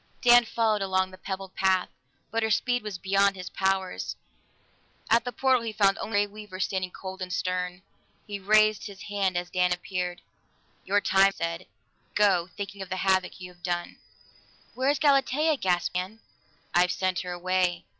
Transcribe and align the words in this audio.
Dan 0.23 0.45
followed 0.45 0.81
along 0.81 1.11
the 1.11 1.17
pebbled 1.19 1.53
path, 1.53 1.87
but 2.31 2.41
her 2.41 2.49
speed 2.49 2.81
was 2.81 2.97
beyond 2.97 3.35
his 3.35 3.51
powers; 3.51 4.15
at 5.11 5.25
the 5.25 5.31
portal 5.31 5.61
he 5.61 5.71
found 5.71 5.99
only 5.99 6.21
the 6.21 6.25
Grey 6.25 6.33
Weaver 6.41 6.59
standing 6.59 6.89
cold 6.89 7.21
and 7.21 7.31
stern. 7.31 7.83
He 8.25 8.39
raised 8.39 8.87
his 8.87 9.03
hand 9.03 9.37
as 9.37 9.51
Dan 9.51 9.71
appeared. 9.71 10.23
"Your 10.85 11.01
time 11.01 11.29
is 11.29 11.35
short," 11.35 11.35
he 11.35 11.37
said. 11.59 11.65
"Go, 12.15 12.47
thinking 12.47 12.81
of 12.81 12.89
the 12.89 12.95
havoc 13.05 13.39
you 13.39 13.53
have 13.53 13.61
done." 13.61 13.99
"Where's 14.73 14.97
Galatea?" 14.97 15.57
gasped 15.57 15.93
Dan. 15.93 16.21
"I 16.73 16.81
have 16.81 16.91
sent 16.91 17.19
her 17.19 17.31
away." 17.33 17.85